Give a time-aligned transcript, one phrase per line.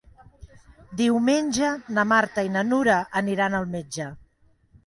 [1.01, 4.09] Diumenge na Marta i na Nura aniran al metge.